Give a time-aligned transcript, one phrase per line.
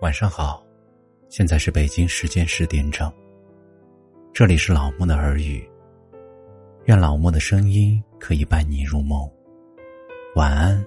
[0.00, 0.64] 晚上好，
[1.28, 3.12] 现在是北京时间十点整。
[4.32, 5.68] 这里是老木的耳语，
[6.86, 9.30] 愿老木的声音可以伴你入梦。
[10.36, 10.82] 晚安，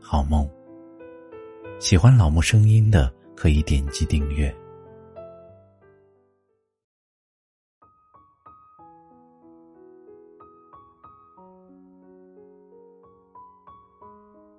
[0.00, 0.48] 好梦。
[1.80, 4.54] 喜欢老木声音的可以点击订阅。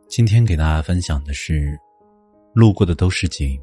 [0.09, 1.79] 今天给大家分享的是，
[2.53, 3.57] 路过的都是景。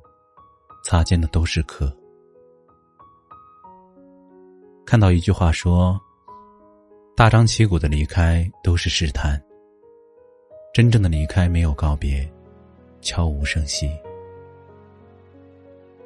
[0.82, 1.94] 擦肩的都是客。
[4.84, 6.00] 看到一句话说
[7.14, 9.40] ：“大张旗鼓的离开都是试探，
[10.72, 12.28] 真正的离开没有告别，
[13.00, 13.90] 悄无声息。”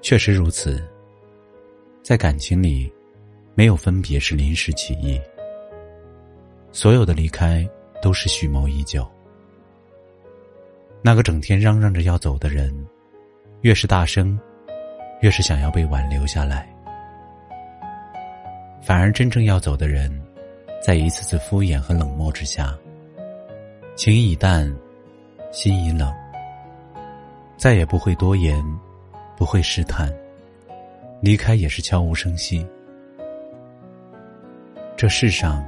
[0.03, 0.87] 确实如此，
[2.03, 2.93] 在感情里，
[3.55, 5.19] 没有分别是临时起意，
[6.73, 7.67] 所有的离开
[8.03, 9.11] 都是蓄谋已久。
[11.01, 12.75] 那个整天嚷嚷着要走的人，
[13.63, 14.39] 越是大声。
[15.25, 16.69] 越是想要被挽留下来，
[18.83, 20.12] 反而真正要走的人，
[20.83, 22.77] 在一次次敷衍和冷漠之下，
[23.97, 24.70] 情已淡，
[25.50, 26.12] 心已冷，
[27.56, 28.62] 再也不会多言，
[29.34, 30.14] 不会试探，
[31.22, 32.62] 离开也是悄无声息。
[34.95, 35.67] 这世上，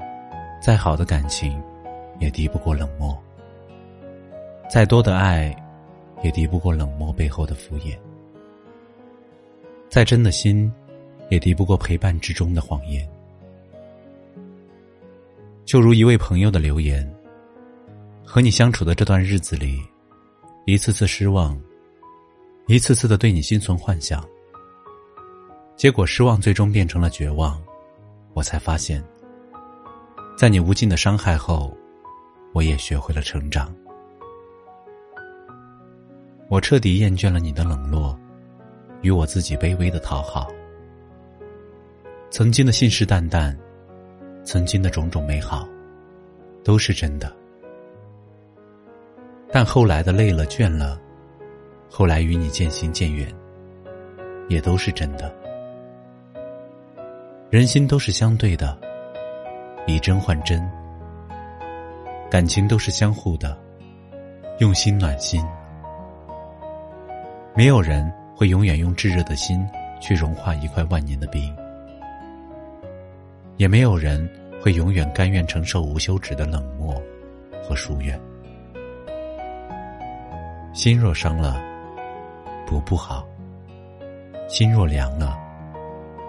[0.60, 1.58] 再好的感情，
[2.20, 3.16] 也敌不过冷漠；
[4.68, 5.56] 再多的爱，
[6.20, 7.96] 也敌不过冷漠背后的敷衍。
[9.96, 10.70] 再真的心，
[11.30, 13.08] 也敌不过陪伴之中的谎言。
[15.64, 17.10] 就如一位朋友的留言
[18.22, 19.80] ：“和你相处的这段日子里，
[20.66, 21.58] 一次次失望，
[22.66, 24.22] 一次次的对你心存幻想，
[25.76, 27.58] 结果失望最终变成了绝望。
[28.34, 29.02] 我才发现，
[30.36, 31.74] 在你无尽的伤害后，
[32.52, 33.74] 我也学会了成长。
[36.50, 38.14] 我彻底厌倦了你的冷落。”
[39.06, 40.48] 与我自己卑微的讨好，
[42.28, 43.56] 曾经的信誓旦旦，
[44.42, 45.64] 曾经的种种美好，
[46.64, 47.32] 都是真的。
[49.52, 51.00] 但后来的累了倦了，
[51.88, 53.32] 后来与你渐行渐远，
[54.48, 55.32] 也都是真的。
[57.48, 58.76] 人心都是相对的，
[59.86, 60.68] 以真换真，
[62.28, 63.56] 感情都是相互的，
[64.58, 65.46] 用心暖心，
[67.54, 68.12] 没有人。
[68.36, 69.66] 会永远用炙热的心
[69.98, 71.56] 去融化一块万年的冰，
[73.56, 74.28] 也没有人
[74.60, 77.02] 会永远甘愿承受无休止的冷漠
[77.62, 78.20] 和疏远。
[80.74, 81.58] 心若伤了，
[82.66, 83.26] 补不好；
[84.46, 85.38] 心若凉了，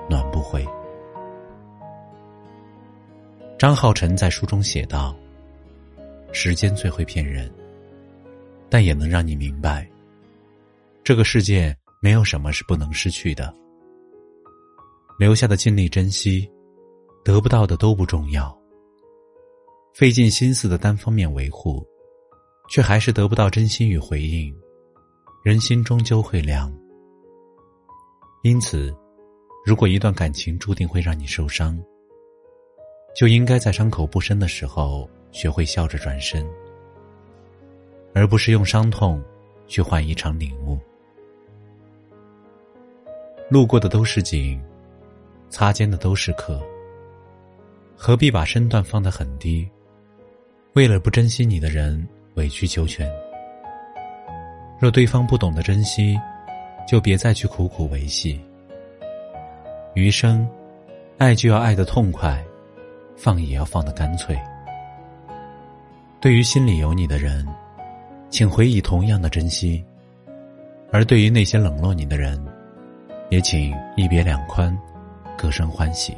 [0.09, 0.65] 暖不回。
[3.59, 5.13] 张浩晨在书中写道
[6.31, 7.51] ：“时间最会骗人，
[8.69, 9.85] 但也能让你明白，
[11.03, 13.53] 这个世界。”没有什么是不能失去的，
[15.17, 16.49] 留下的尽力珍惜，
[17.23, 18.55] 得不到的都不重要。
[19.93, 21.83] 费尽心思的单方面维护，
[22.69, 24.55] 却还是得不到真心与回应，
[25.43, 26.71] 人心终究会凉。
[28.43, 28.95] 因此，
[29.65, 31.83] 如果一段感情注定会让你受伤，
[33.15, 36.47] 就应该在伤口不深的时候学会笑着转身，
[38.13, 39.19] 而不是用伤痛
[39.65, 40.77] 去换一场领悟。
[43.49, 44.59] 路过的都是景，
[45.49, 46.61] 擦肩的都是客。
[47.95, 49.65] 何必把身段放得很低，
[50.73, 53.09] 为了不珍惜你的人委曲求全？
[54.79, 56.19] 若对方不懂得珍惜，
[56.85, 58.39] 就别再去苦苦维系。
[59.95, 60.45] 余生，
[61.17, 62.43] 爱就要爱得痛快，
[63.15, 64.37] 放也要放得干脆。
[66.19, 67.47] 对于心里有你的人，
[68.29, 69.81] 请回以同样的珍惜；
[70.91, 72.37] 而对于那些冷落你的人，
[73.29, 74.75] 也请一别两宽，
[75.37, 76.15] 各生欢喜。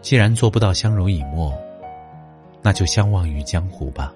[0.00, 1.52] 既然做不到相濡以沫，
[2.60, 4.12] 那就相忘于江湖吧。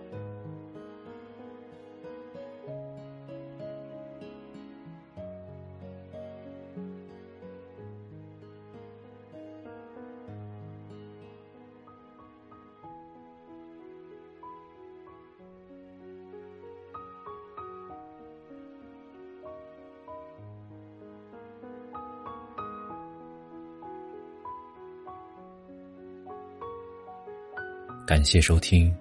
[28.06, 28.94] 感谢收听，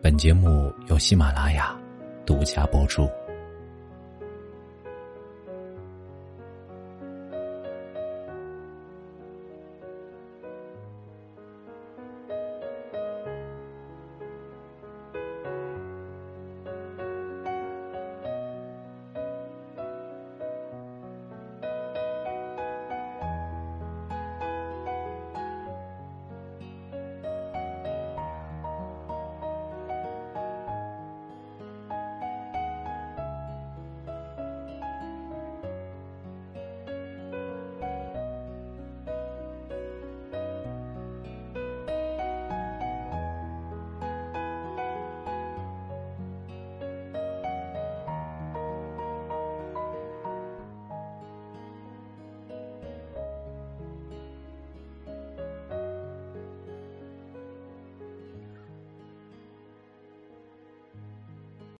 [0.00, 1.76] 本节目由喜马拉雅
[2.24, 3.10] 独家播出。